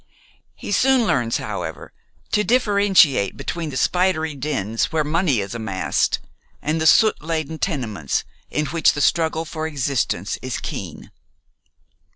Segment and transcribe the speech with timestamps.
[0.55, 1.93] He soon learns, however,
[2.31, 6.17] to differentiate between the spidery dens where money is amassed
[6.59, 11.11] and the soot laden tenements in which the struggle for existence is keen.